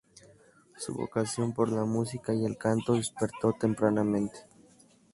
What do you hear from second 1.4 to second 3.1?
por la música y el canto